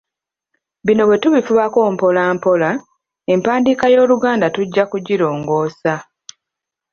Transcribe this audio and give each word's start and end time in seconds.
Bino 0.85 1.03
bwe 1.05 1.17
tubifubako 1.23 1.79
mpola 1.93 2.23
mpola, 2.35 2.69
empandiika 3.33 3.85
y’Oluganda 3.93 4.47
tujja 4.55 4.83
kugirongoosa. 4.91 5.93